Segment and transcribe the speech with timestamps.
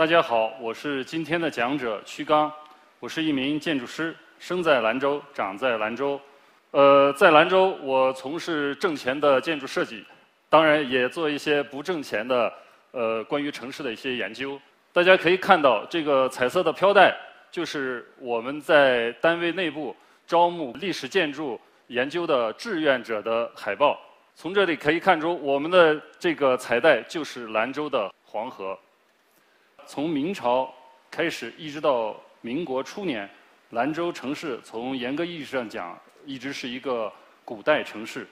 [0.00, 2.50] 大家好，我是今天的讲者曲刚，
[3.00, 6.18] 我是一名建筑师，生在兰州，长在兰州。
[6.70, 10.02] 呃，在兰州，我从事挣钱的建筑设计，
[10.48, 12.50] 当然也做一些不挣钱的
[12.92, 14.58] 呃关于城市的一些研究。
[14.90, 17.14] 大家可以看到，这个彩色的飘带
[17.50, 19.94] 就是我们在单位内部
[20.26, 24.00] 招募历史建筑研究的志愿者的海报。
[24.34, 28.78] 从这里可以看出，我们的这个彩带就是兰州的黄河。
[29.86, 30.72] 从明朝
[31.10, 33.28] 开始，一直到民国初年，
[33.70, 37.12] 兰州城市从严格意义上讲，一直是一个
[37.44, 38.26] 古代城市，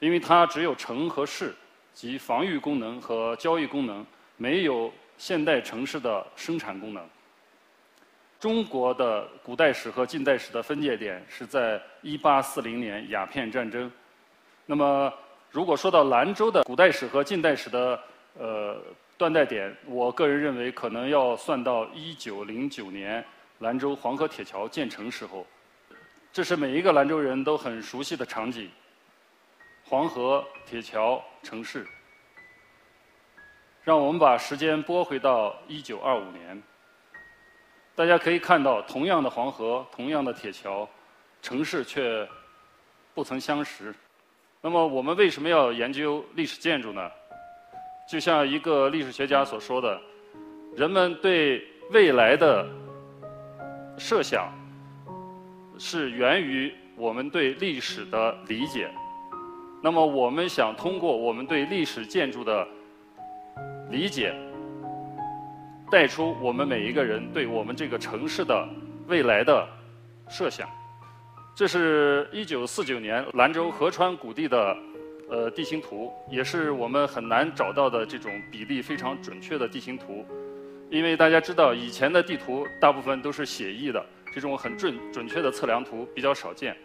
[0.00, 1.54] 因为它只有城和市，
[1.92, 4.04] 及防御功能和交易功能，
[4.36, 7.06] 没有现代城市的生产功能。
[8.40, 13.90] 中国的古代史和近代史的分界点是在一八四零年鸦片战争。
[14.66, 15.12] 那么，
[15.50, 18.00] 如果说到兰州的古代史和近代史的
[18.36, 18.80] 呃
[19.22, 23.24] 断代点，我个人认为可能要算到1909年
[23.60, 25.46] 兰州黄河铁桥建成时候。
[26.32, 28.68] 这是每一个兰州人都很熟悉的场景：
[29.84, 31.86] 黄河铁桥城市。
[33.84, 36.60] 让我们把时间拨回到1925年，
[37.94, 40.88] 大家可以看到，同样的黄河，同样的铁桥，
[41.40, 42.28] 城市却
[43.14, 43.94] 不曾相识。
[44.60, 47.08] 那么，我们为什么要研究历史建筑呢？
[48.12, 49.98] 就像一个历史学家所说的
[50.76, 52.68] ：“人们对未来的
[53.96, 54.52] 设想。”
[55.80, 58.90] 是源于我们对历史的理解。
[59.82, 62.68] 那么，我们想通过我们对历史建筑的
[63.90, 64.34] 理解，
[65.90, 68.68] 带出我们每一个人对我们这个城市的
[69.06, 69.66] 未来的
[70.28, 70.68] 设想。
[71.54, 74.76] 这是一九四九年兰州合川谷地的
[75.32, 80.26] 呃地形图，也是我们很难找到的这种比例非常准确的地形图。
[80.90, 84.04] 因为大家知道，以前的地图大部分都是写意的。
[84.34, 86.76] 这种很准准确的测量图比较少见。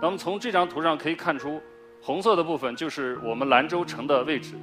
[0.00, 1.58] 那么从这张图上可以看出，
[2.02, 4.54] 红色的部分就是我们兰州城的位置。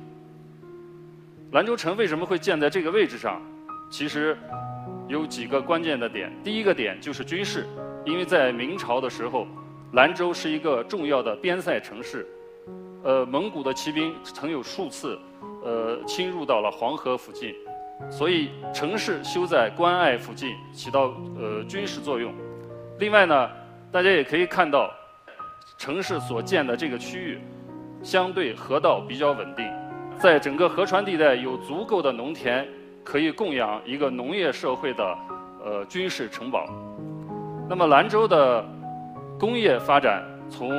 [1.53, 3.41] 兰州城为什么会建在这个位置上？
[3.89, 4.37] 其实
[5.07, 6.31] 有几个关键的点。
[6.43, 7.65] 第一个点就是军事，
[8.05, 9.47] 因为在明朝的时候，
[9.93, 12.27] 兰州是一个重要的边塞城市。
[13.07, 15.17] 呃，蒙古的骑兵曾有数次
[15.63, 17.55] 呃侵入到了黄河附近。
[18.11, 22.33] 所以城市修在关隘附近，起到呃军事作用。
[22.99, 23.49] 另外呢，
[23.93, 24.91] 大家也可以看到，
[25.77, 27.39] 城市所建的这个区域，
[28.03, 29.65] 相对河道比较稳定，
[30.19, 32.67] 在整个河川地带有足够的农田，
[33.05, 35.17] 可以供养一个农业社会的
[35.63, 36.67] 呃军事城堡。
[37.69, 38.65] 那么兰州的
[39.39, 40.69] 工业发展，从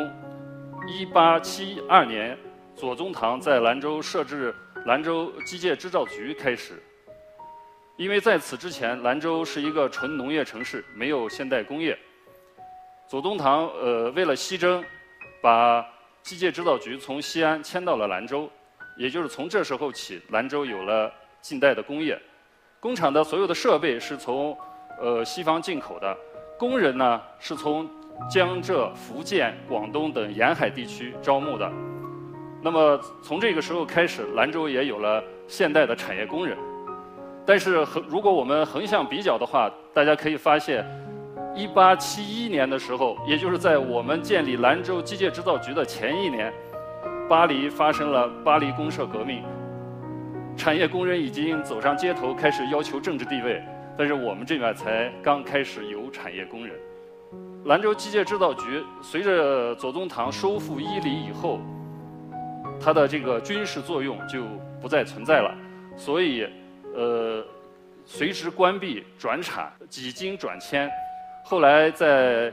[0.88, 2.38] 1872年
[2.74, 4.54] 左宗棠在兰州设置
[4.86, 6.82] 兰州机械制造局开始。
[7.96, 11.98] 因为在此之前，兰州是一个纯农业城市，没有现代工业。
[13.06, 14.82] 左宗棠呃为了西征，
[15.42, 15.84] 把
[16.22, 18.50] 机械制造局从西安迁到了兰州，
[18.96, 22.18] 也就是从这时候起，兰州有了近代的工业。
[22.80, 24.56] 工厂的所有的设备是从
[25.00, 26.16] 呃西方进口的，
[26.56, 27.88] 工人呢是从
[28.30, 31.70] 江浙、福建、广东等沿海地区招募的。
[32.60, 36.56] 那么从这个时候开始，兰州也有了现代的产业工人。
[37.46, 40.84] 但是横，如果我们横向比较的话，大家可以发现，
[41.54, 46.52] 一八七一年的时候，也就是在我们建立兰州机械制造局的前一年，
[47.28, 49.42] 巴黎发生了巴黎公社革命，
[50.56, 53.62] 产业工人已经走上街头，开始要求政治地位。
[53.96, 56.76] 但是我们这边才刚开始有产业工人。
[57.68, 61.60] 兰州机械制造局随着左宗棠收复伊犁以后，
[62.80, 64.42] 它的这个军事作用就
[64.80, 65.54] 不再存在了，
[65.96, 66.48] 所以。
[66.96, 67.44] 呃，
[68.04, 70.90] 随之关闭转产，几经转迁，
[71.44, 72.52] 后来在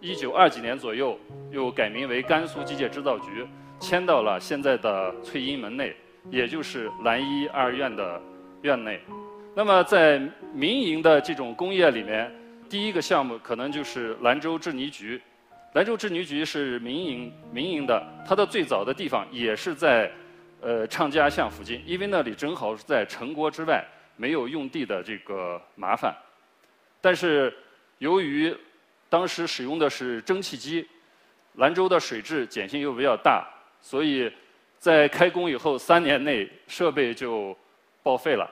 [0.00, 1.18] 一九二几年左右
[1.50, 3.46] 又改名为甘肃机械制造局，
[3.78, 5.94] 迁到了现在的翠荫门内，
[6.30, 8.22] 也就是兰医二院的
[8.62, 8.98] 院内。
[9.54, 10.22] 那么在
[10.54, 12.32] 民营的这种工业里面，
[12.68, 15.20] 第一个项目可能就是兰州制泥局。
[15.74, 20.10] 兰州制泥局是民营民营的，它的最早的地方也是在。
[20.60, 23.80] 呃，畅家巷附近，因为那里正好是在城郭之外，
[24.16, 26.12] 没有用地的这个麻烦。
[27.00, 27.56] 但是，
[27.98, 28.52] 由于
[29.08, 30.84] 当时使用的是蒸汽机，
[31.58, 33.48] 兰州的水质碱性又比较大，
[33.80, 34.28] 所以
[34.80, 37.56] 在开工以后三年内设备就
[38.02, 38.50] 报废了，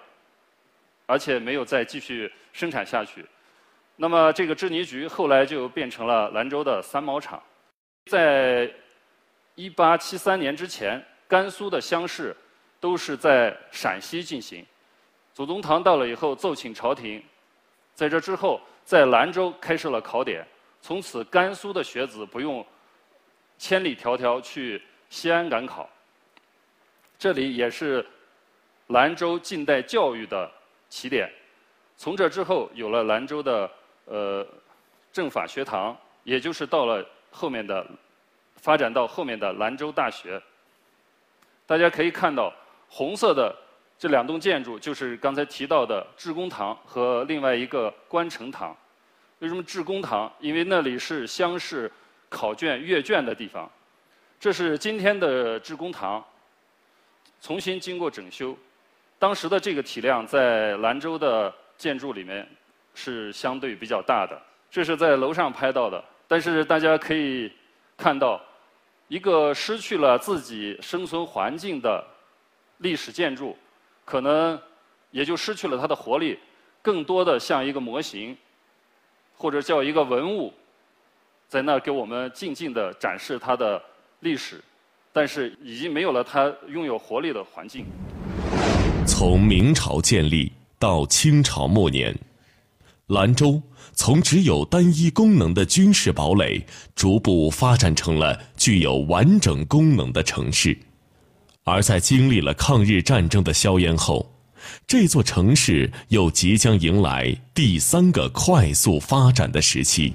[1.06, 3.26] 而且没有再继续生产下去。
[3.96, 7.42] 那么，这个制泥局后来就变成了兰州的三毛厂。
[8.06, 8.70] 在
[9.54, 11.04] 一八七三年之前。
[11.28, 12.36] 甘肃的乡试
[12.78, 14.64] 都是在陕西进行，
[15.34, 17.20] 左宗棠到了以后奏请朝廷，
[17.94, 20.46] 在这之后，在兰州开设了考点，
[20.80, 22.64] 从此甘肃的学子不用
[23.58, 25.90] 千里迢迢去西安赶考。
[27.18, 28.06] 这里也是
[28.86, 30.48] 兰州近代教育的
[30.88, 31.28] 起点。
[31.96, 33.68] 从这之后，有了兰州的
[34.06, 34.44] 呃
[35.12, 37.86] 政法学堂，也就是到了后面的
[38.56, 40.42] 发展到后面的兰州大学。
[41.66, 42.52] 大家可以看到，
[42.88, 43.54] 红色的。
[43.98, 48.76] 这两栋建筑就是刚才提到的致公堂和另外一个观城堂。
[49.38, 50.30] 为什么致公堂？
[50.38, 51.90] 因为那里是乡试
[52.28, 53.66] 考卷阅卷的地方。
[54.38, 56.22] 这是今天的致公堂，
[57.40, 58.54] 重新经过整修。
[59.18, 62.46] 当时的这个体量在兰州的建筑里面
[62.96, 64.36] 是相对比较大的。
[64.68, 67.52] 这是在楼上拍到的，但是大家可以
[67.96, 68.40] 看到，
[69.06, 72.04] 一个失去了自己生存环境的
[72.78, 73.56] 历史建筑。
[74.04, 74.56] 可能
[75.10, 76.38] 也就失去了它的活力，
[76.80, 78.36] 更多的像一个模型，
[79.36, 80.54] 或者叫一个文物，
[81.48, 83.82] 在那给我们静静的展示它的
[84.20, 84.62] 历史，
[85.12, 87.84] 但是已经没有了它拥有活力的环境。
[89.08, 92.16] 从明朝建立到清朝末年，
[93.08, 93.62] 兰州
[93.92, 96.66] 从只有单一功能的军事堡垒，
[96.96, 100.76] 逐步发展成了具有完整功能的城市。
[101.62, 104.28] 而在经历了抗日战争的硝烟后，
[104.88, 110.12] 这座城市又即将迎来第三个快速发展的时期。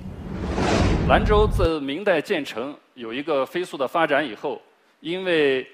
[1.08, 4.62] 兰州自明代建成有一个飞速的发展以后，
[5.00, 5.66] 因为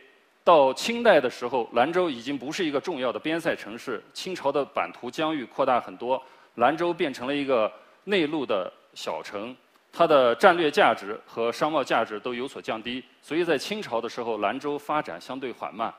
[0.44, 6.22] 到清代的时候，兰州已经不是一个重要的边塞城市，清朝的版图疆域扩大很多，
[6.58, 7.72] 兰州变成了一个
[8.04, 9.56] 内陆的小城。
[9.92, 15.92] 它的战略价值和商贸价值都有所降低，所以在清朝的时候，兰州发展相对缓慢。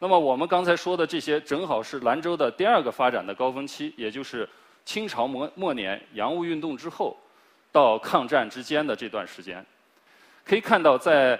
[0.00, 4.48] 那么我们刚才说的这些，正好是兰州的第二个发展的高峰期，也就是
[4.84, 7.16] 清朝末末年洋务运动之后
[7.70, 9.64] 到抗战之间的这段时间。
[10.44, 11.38] 可以看到，在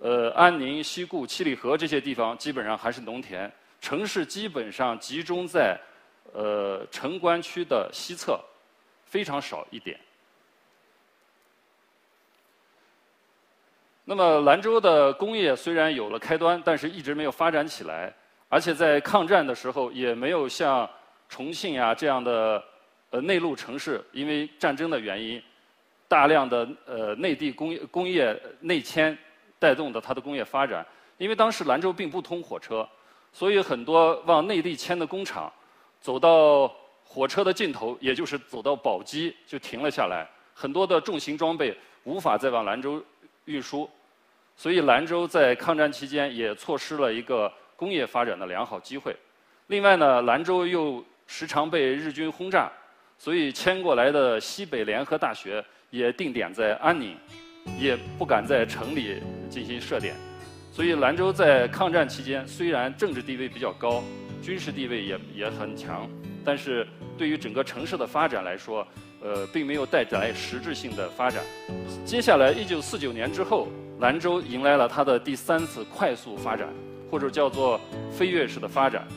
[0.00, 3.50] 呃安宁、西固、七里河这些地方，基本上还是农田，
[3.82, 5.78] 城市基本上集中在
[6.32, 8.40] 呃城关区的西侧，
[9.04, 9.98] 非常少一点。
[14.04, 18.12] 那么兰州的工业虽然有了开端，但是一直没有发展起来，
[18.48, 20.88] 而且在抗战的时候也没有像
[21.28, 22.62] 重庆呀这样的
[23.10, 25.42] 呃内陆城市，因为战争的原因，
[26.06, 29.16] 大量的呃内地工业工业内迁
[29.58, 30.86] 带动的它的工业发展。
[31.18, 32.88] 因为当时兰州并不通火车，
[33.32, 35.52] 所以很多往内地迁的工厂，
[36.06, 36.72] 走到
[37.02, 40.24] 火车的尽头，也就是走到宝鸡就停了下来，
[40.54, 43.02] 很多的重型装备无法再往兰州
[43.46, 43.90] 运输。
[44.56, 49.16] 所以兰州在抗战期间也错失了一个工业发展的良好机会。
[49.66, 52.70] 另外呢，兰州又时常被日军轰炸，
[53.18, 57.16] 所以迁过来的西北联合大学也定点在安宁，
[57.80, 59.20] 也不敢在城里
[59.50, 60.14] 进行设点。
[60.72, 64.04] 所以兰州在抗战期间虽然政治地位比较高，
[64.46, 66.08] 军事地位也也很强，
[66.44, 66.86] 但是
[67.18, 68.86] 对于整个城市的发展来说，
[69.20, 71.42] 呃，并没有带来实质性的发展。
[72.04, 73.66] 接下来，一九四九年之后。
[73.98, 76.68] 兰州迎来了它的第三次快速发展，
[77.10, 77.80] 或者叫做
[78.12, 79.08] 飞跃式的发展。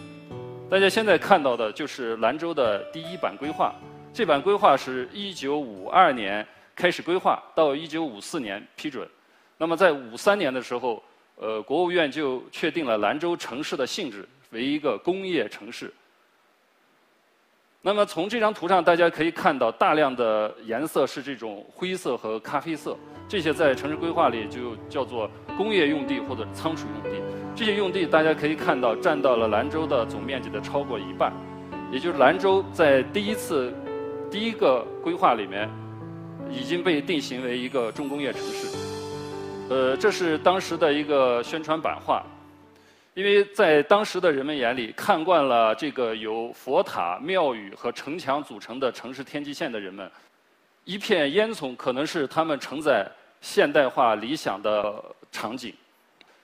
[0.70, 3.76] 大家现在看到的就是兰州的第一版规划。
[4.14, 9.06] 这版规划是一九五二年开始规划，到一九五四年批准。
[9.58, 11.04] 那么在五三年的时候，
[11.36, 15.94] 呃，国务院就确定了兰州城市的性质 为一个工业城市。
[17.82, 27.22] 那么从这张图上，大家可以看到大量的颜色是这种灰色和咖啡色，这些在城市规划里就叫做工业用地或者仓储用地。
[27.56, 31.32] 这些用地大家可以看到占到了兰州的总面积的超过一半，
[31.90, 33.74] 也就是兰州在第一次
[34.30, 35.70] 第一个规划里面
[36.52, 38.68] 已经被定型为一个重工业城市。
[39.70, 42.22] 呃，这是当时的一个宣传版画。
[43.20, 50.10] 因为在当时的人们眼里，看惯了这个由佛塔、庙宇和城墙组成的城市天际线的人们，
[50.86, 53.06] 一片烟囱可能是他们承载
[53.42, 55.74] 现代化理想的场景。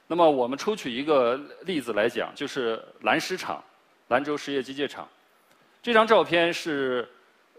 [0.06, 3.64] 那么，我们抽取一个例子来讲，就是兰石厂，
[4.10, 5.08] 兰州实业机械厂。
[5.82, 7.08] 这张照片是，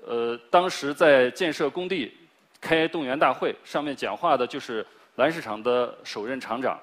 [0.04, 2.12] 呃，当时在建设工地
[2.60, 6.78] 开动员大会，上面讲话的就是兰石厂的首任厂长。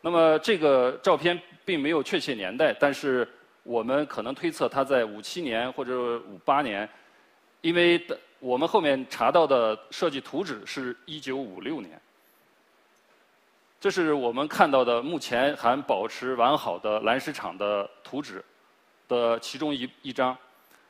[0.00, 3.28] 那么这个照片并没有确切年代，但是
[3.62, 6.88] 我们可能推测它在五七年或者五八年，
[7.60, 8.00] 因为
[8.38, 12.00] 我们后面查到的设计图纸是一九五六年。
[13.78, 18.44] 这是我们看到的目前还保持完好的蓝石厂的图纸，
[19.08, 20.36] 的其中一一张。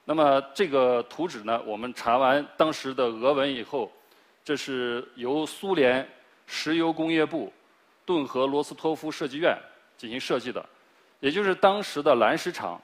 [0.05, 3.93] 那么这个图纸呢，我们查完当时的俄文以后，
[4.45, 6.09] 这是由苏联
[6.47, 7.53] 石油工业部
[8.05, 9.57] 顿河罗斯托夫设计院
[9.97, 10.65] 进行设计的，
[11.21, 12.81] 也就是当时的蓝石厂。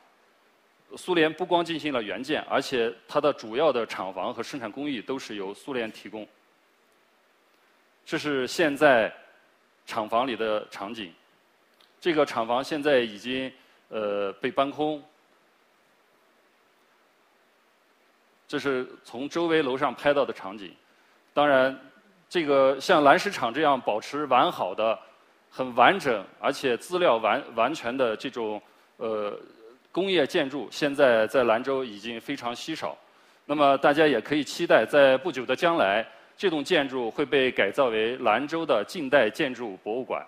[0.96, 6.26] 苏联不光进行了原建，而且它的主要的厂房和生产工艺都是由苏联提供。
[8.04, 9.12] 这是现在
[9.84, 11.12] 厂房里的场景。
[12.00, 13.52] 这个厂房现在已经
[13.88, 15.02] 呃被搬空。
[18.46, 20.72] 这是从周围楼上拍到的场景。
[21.34, 21.76] 当然，
[22.36, 24.98] 这个像蓝石厂这样保持完好的、
[25.48, 28.60] 很完整而且资料完完全的这种
[28.98, 29.32] 呃。
[29.90, 32.94] 工业建筑现在在兰州已经非常稀少，
[33.46, 40.22] 那么大家也可以期待，在不久的将来，这栋建筑会被改造为兰州的近代建筑博物馆。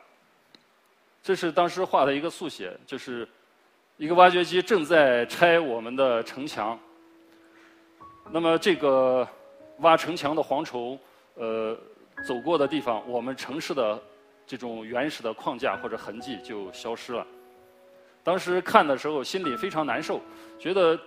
[1.23, 3.29] 这是当时画的一个速写，就是
[3.99, 6.81] 一个挖掘机正在拆我们的城墙。
[8.31, 9.29] 那么这个
[9.81, 10.99] 挖城墙的蝗虫，
[11.35, 11.77] 呃，
[12.27, 14.01] 走过的地方，我们城市的
[14.47, 17.27] 这种原始的框架或者痕迹就消失了。
[18.25, 20.21] 当时看的时候，心里非常难受，
[20.59, 20.99] 觉得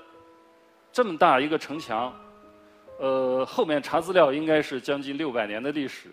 [0.92, 2.12] 这么大一个城墙，
[3.00, 6.10] 呃，后面查资料应该是将近六百年的历史，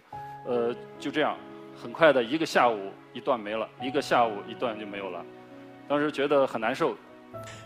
[0.46, 1.36] 呃，就这样，
[1.80, 5.24] 很快的一个下午一段没了，一个下午一段就没有了，
[5.86, 6.94] 当时觉得很难受。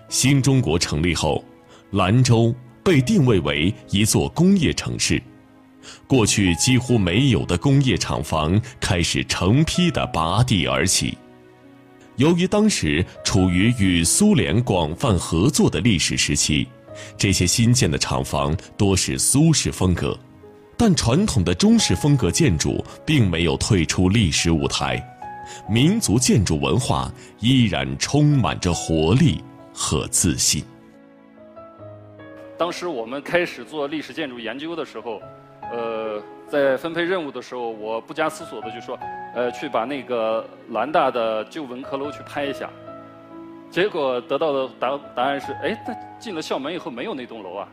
[0.09, 1.43] 新中国成立后，
[1.93, 5.21] 兰州被定位为一座工业城市，
[6.07, 11.17] 过去几乎没有的工业厂房开始成批的拔地而起。
[12.17, 16.69] 由于当时处于与苏联广泛合作的历史时期，
[17.17, 20.19] 这些新建的厂房多是苏式风格，
[20.77, 25.03] 但传统的中式风格建筑并没有退出历史舞台，
[25.69, 27.11] 民族建筑文化
[27.41, 30.63] 依然充满着活力和自信。
[32.59, 35.21] 当时我们开始做历史建筑研究的时候，
[35.73, 36.23] 呃。
[36.49, 38.99] 在分配任务的时候，我不加思索的就说
[39.35, 42.69] ：“呃，去把那个兰大的旧文科楼去拍一下。”
[43.73, 47.69] 结果得到的答答案是：“哎，他进了校门以后没有那栋楼啊。”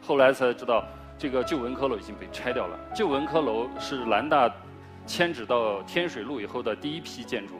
[0.00, 0.82] 后来才知道，
[1.18, 2.78] 这个旧文科楼已经被拆掉了。
[2.94, 4.50] 旧文科楼是兰大
[5.06, 7.56] 迁址到天水路以后的第一批建筑。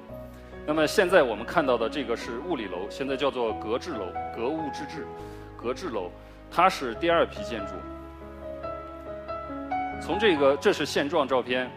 [0.66, 5.06] 那么现在我们看到的这个是物理楼，现在叫做格致楼，格物致知，
[5.54, 6.10] 格致楼，
[6.50, 7.74] 它是第二批建筑。
[10.04, 11.70] 从这个，这是现状照片。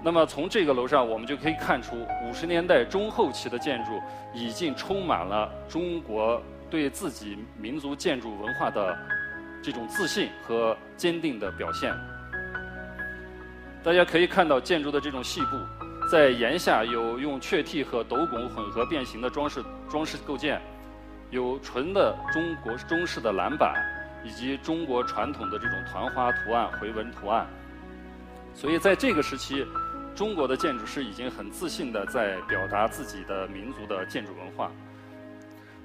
[0.00, 4.00] 那么从这个楼上，我们就可以看出，五十年代中后期的建筑
[4.32, 8.96] 已经充满了中国对自己民族建筑文化的
[9.60, 11.92] 这种自信和坚定的表现。
[13.82, 15.56] 大家可以看到建筑的这种细部，
[16.08, 20.62] 在檐下有用雀替和斗拱混合变形的装饰装饰构件，
[21.30, 23.74] 有纯的中国中式的栏板。
[24.26, 27.46] 以及中国传统的这种团花图案、回纹图案，
[28.54, 29.64] 所以在这个时期，
[30.16, 34.72] 中国的建筑师已经很自信地在表达自己的民族的建筑文化。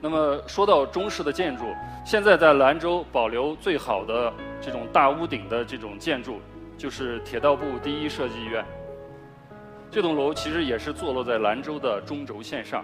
[0.01, 1.65] 那么说到中式的建筑，
[2.03, 6.41] 现在在兰州保留最好的这种大屋顶的这种建筑，
[6.79, 8.65] 就是铁道部第一设计院。
[9.91, 12.83] 这栋楼其实也是坐落在兰州的中轴线上。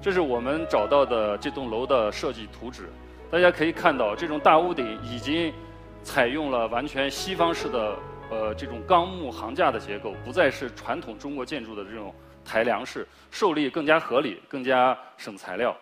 [0.00, 2.88] 这是我们找到的这栋楼的设计图纸。
[3.30, 5.52] 大家可以看到，这种大屋顶已经
[6.02, 7.94] 采用了完全西方式的
[8.30, 15.76] 呃这种钢木桁架的结构，不再是传统中国建筑的这种抬梁式，受力更加合理，更加省材料。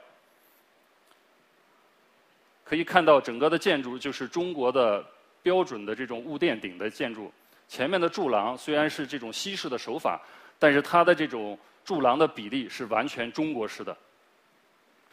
[2.65, 5.05] 可以看到，整个的建筑就是中国的
[5.41, 7.33] 标准的这种雾垫顶的建筑。
[7.69, 10.21] 前面的柱廊虽然是这种西式的手法，
[10.59, 13.97] 但是它的这种柱廊的比例是完全中国式的。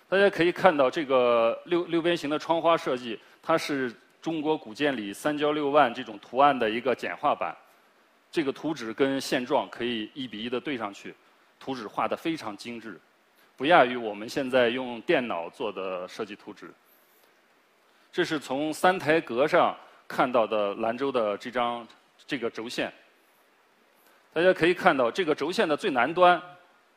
[0.10, 3.92] 大家可以看到这个六六边形的窗花设计，它是
[4.22, 7.56] 中国古建里三焦六万这种图案的一个简化版。
[8.32, 11.16] 这个图纸跟现状可以一比一的对上去，
[11.60, 13.00] 图纸画的非常精致，
[13.58, 16.72] 不亚于我们现在用电脑做的设计图纸。
[18.12, 19.76] 这是从三台阁上
[20.08, 21.88] 看到的兰州的这张
[22.28, 22.94] 这个轴线。
[24.32, 26.40] 大家可以看到这个轴线的最南端，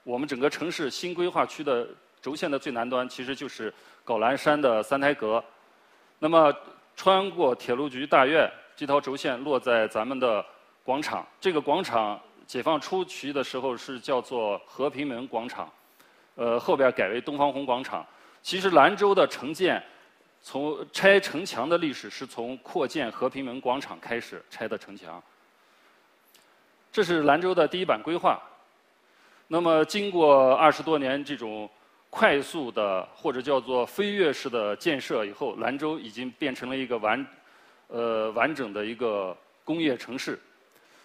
[0.03, 1.89] 我们整个城市新规划区的。
[2.26, 3.73] 轴线的最南端其实就是
[4.04, 5.42] 皋兰山的三台阁，
[6.18, 6.52] 那么
[6.97, 10.45] 穿过铁路局大院，这条轴线落在咱们的
[10.83, 11.25] 广场。
[11.40, 15.73] 这个广场解放初期的时候是叫做和平门广场，
[16.35, 18.04] 呃，后边改为东方红广场。
[18.42, 19.80] 其实兰州的城建，
[20.42, 25.23] 从拆城墙的历史是从扩建和平门广场开始拆的城墙。
[26.90, 28.42] 这是兰州的第一版规划。
[29.47, 31.71] 那么经过二十多年这种。
[32.17, 37.27] 快速的或者叫做飞跃式的建设以后，兰州已经变成了一个完
[37.89, 40.39] 呃完整的一个工业城市。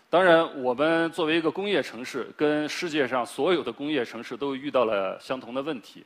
[0.09, 6.05] 当然，我们作为一个工业城市，跟世界上所有的工业城市都遇到了相同的问题。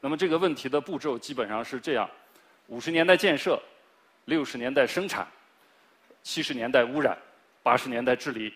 [0.00, 2.08] 那么这个问题的步骤基本上是这样：
[2.68, 3.60] 五十年代建设，
[4.24, 5.28] 六十年代生产，
[6.22, 7.14] 七十年代污染，
[7.62, 8.54] 八十年代治理，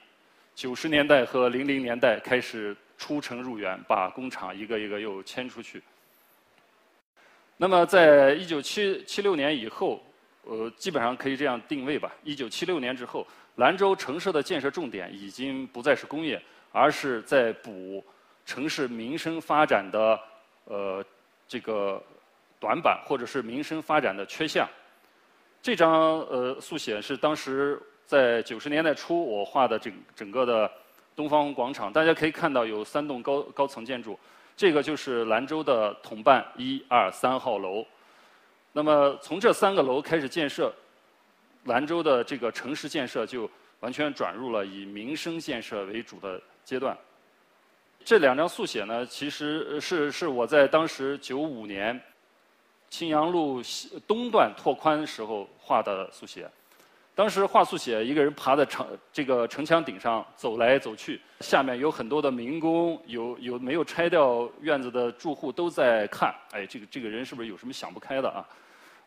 [0.54, 5.82] 九十年代和零零年代开始出城入园，把工厂一个一个又迁出去。
[7.56, 10.00] 那么在一九七七六年以后，
[10.44, 13.26] 呃，基本上可以这样定位吧：一九七六年之后。
[13.56, 16.40] 兰州城市的建设重点已经不再是工业，
[16.72, 18.02] 而是在补
[18.46, 20.18] 城市民生发展的
[20.64, 21.04] 呃
[21.46, 22.02] 这个
[22.58, 24.66] 短板，或者是民生发展的缺项。
[25.60, 30.70] 这张呃速写是当时在九十年代初我画的整整个的
[31.22, 34.18] 东方广场，大家可以看到有三栋高高层建筑，
[34.56, 37.86] 这个就是兰州的统办一二三号楼。
[38.72, 40.74] 那么从这三个楼开始建设。
[41.66, 43.48] 兰州的这个城市建设就
[43.78, 46.98] 完全转入了以民生建设为主的阶段。
[48.04, 52.00] 这两张速写呢，其实是是我在当时九五年
[52.90, 56.50] 青阳路西东段拓宽时候画的速写。
[57.14, 66.34] 当时画速写，一个人爬在城这个城墙顶上走来走去，下面有很多的民工，有有没有拆掉院子的住户都在看。
[66.52, 68.48] 哎，这个这个人是不是有什么想不开的啊？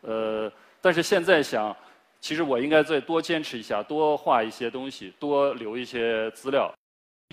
[0.02, 1.74] 呃，但是现在想。
[2.18, 6.72] 其实我应该再多坚持一下，多画一些东西，多留一些资料。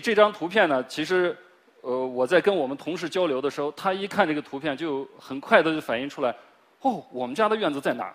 [0.02, 1.36] 这张图片呢，其实，
[1.80, 6.32] 呃，我在跟我们同事交流的时候，他一看这个图片，就很快的就反映出来，
[6.82, 8.14] 哦，我们家的院子在哪儿？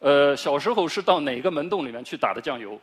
[0.00, 2.80] 呃，小时候是到哪个门洞里面去打的酱油？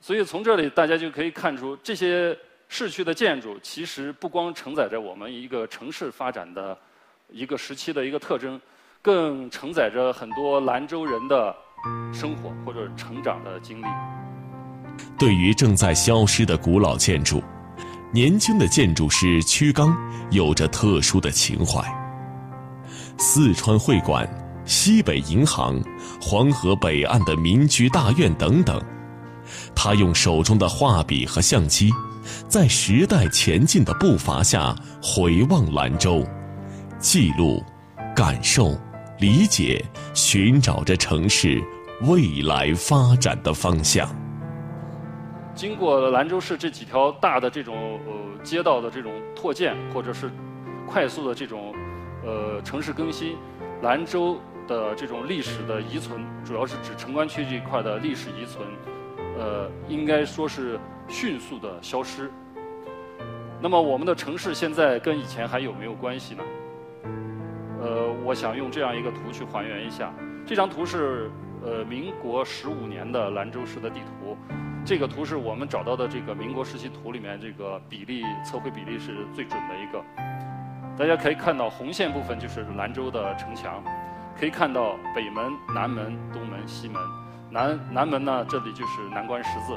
[0.00, 2.36] 所以从这里大家就可以看出，这些
[2.68, 6.76] 市区的建筑其实不光承载着我们一个城市发展的
[7.30, 8.60] 一个时期的一个特征。
[9.00, 11.54] 更承载着很多兰州人的
[12.12, 13.84] 生活或者成长的经历。
[15.16, 17.40] 对于正在消失的古老建筑，
[18.12, 19.96] 年轻的建筑师曲刚
[20.32, 21.80] 有着特殊的情怀。
[23.16, 24.28] 四川会馆、
[24.68, 25.82] 西北银行、
[26.20, 28.78] 黄河北岸的民居大院等等，
[29.74, 31.90] 他用手中的画笔和相机，
[32.48, 36.22] 在时代前进的步伐下回望兰州，
[36.98, 37.64] 记录，
[38.14, 38.78] 感受。
[39.20, 41.60] 理解，寻找着城市
[42.02, 44.08] 未来发展的方向。
[45.56, 50.30] 经过兰州市这几条大的这种呃街道的这种拓建，或者是
[50.86, 51.74] 快速的这种
[52.24, 53.34] 呃城市更新，
[53.82, 58.64] 兰州的这种历史的遗存，主要是指城关区这一块的历史遗存，
[59.38, 60.78] 呃，应该说是
[61.08, 62.30] 迅速的消失。
[63.60, 66.44] 那么，我们的城市现在跟以前还有没有关系呢？
[67.80, 70.12] 呃，我想用这样一个图去还原一下。
[70.46, 71.30] 这张图是
[71.64, 74.36] 呃民国十五年的兰州市的地图。
[74.84, 80.02] 这个图是我们找到的这个民国时期图里面这个比例测绘比例是最准的一个。
[80.96, 83.82] 大家可以看到红线部分就是兰州的城墙，
[84.38, 87.02] 可以看到北门、南门、东门、西门。
[87.50, 89.76] 南南门呢，这里就是南关十字。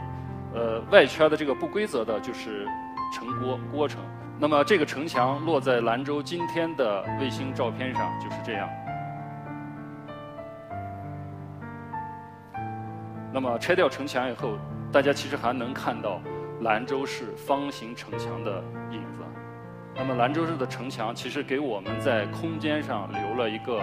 [0.53, 2.67] 呃，外圈的这个不规则的就是
[3.13, 3.99] 城郭郭城。
[4.37, 8.67] 那么这个城墙落在兰州今天的卫星照片上就是这样。
[13.33, 14.57] 那么拆掉城墙以后，
[14.91, 16.19] 大家其实还能看到
[16.61, 19.23] 兰州市方形城墙的影子。
[19.95, 23.79] 那么兰州市的城墙其实给我们在空间上留了一个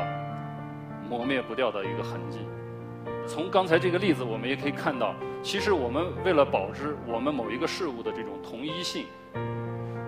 [1.08, 2.38] 磨灭不掉的一个痕迹。
[3.26, 9.06] 从刚才这个例子，我们也可以看到，其实我们为了保持我们某一个事物的这种同一性。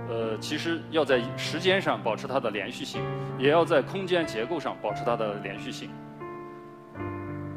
[0.09, 3.01] 呃，其实要在时间上保持它的连续性，
[3.39, 5.89] 也要在空间结构上保持它的连续性。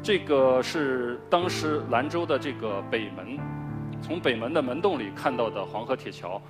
[0.02, 3.38] 这个是当时兰州的这个北门，
[4.00, 6.40] 从北门的门洞里看到的黄河铁桥，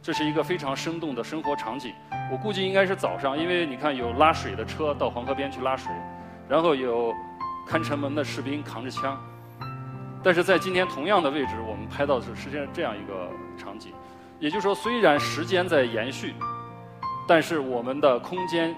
[0.00, 1.92] 这是一个非常生动的生活场景。
[2.30, 5.90] 我估计应该是早上，因为你看有拉水的车到黄河边去拉水，
[6.48, 7.14] 然后有
[7.66, 9.16] 看城门的士兵扛着枪。
[10.22, 13.92] 但是在今天同样的位置，我们拍到的是实际上这样一个场景。
[14.40, 16.34] 也就是说，虽然时间在延续，
[17.26, 18.74] 但是我们的空间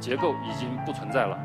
[0.00, 1.38] 结构已经不存在了。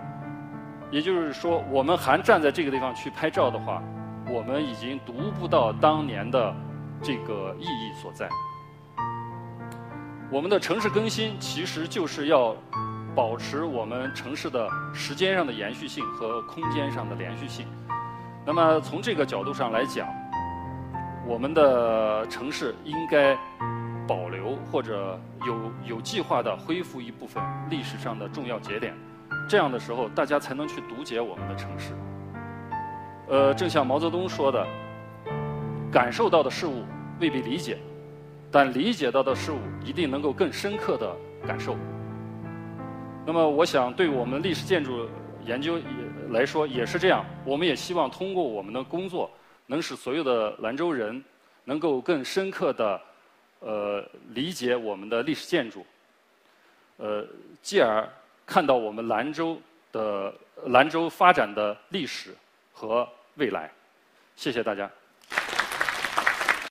[0.90, 3.82] 也就是说，我们还站在这个地方去拍照的话，
[4.30, 6.56] 我们已经读不到当年的
[7.02, 8.30] 这个意义所在。
[10.32, 12.56] 我们的城市更新其实就是要
[13.18, 17.66] 保持我们城市的时间上的延续性和空间上的连续性。
[18.46, 20.08] 那么从这个角度上来讲，
[21.26, 23.36] 我们的城市应该
[24.08, 28.94] 保留或者有有计划的恢复一部分历史上的重要节点，
[29.50, 31.94] 这样的时候，大家才能去读解我们的城市。
[33.30, 34.64] 呃，正像毛泽东说的，
[35.92, 36.84] 感受到的事物
[37.20, 37.80] 未必理解，
[38.52, 41.12] 但理解到的事物一定能够更深刻的
[41.48, 41.76] 感受。
[43.28, 45.06] 那么，我想对我们历史建筑
[45.46, 45.78] 研究
[46.30, 47.26] 来说也是这样。
[47.44, 49.30] 我们也希望通过我们的工作，
[49.66, 51.22] 能使所有的兰州人
[51.66, 53.02] 能够更深刻的
[53.60, 55.86] 呃理解我们的历史建筑，
[56.96, 57.28] 呃，
[57.62, 58.08] 继而
[58.46, 59.60] 看到我们兰州
[59.92, 60.34] 的
[60.68, 62.34] 兰州发展的历史
[62.72, 63.70] 和未来。
[64.38, 64.90] 谢谢大家。